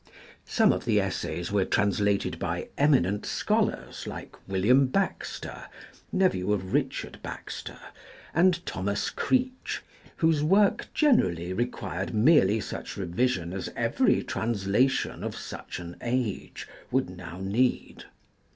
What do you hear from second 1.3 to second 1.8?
were